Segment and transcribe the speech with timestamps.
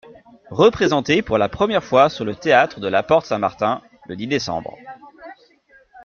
[0.49, 4.41] Représenté pour la première fois sur le théâtre de la Porte-Saint-Martin (dix déc.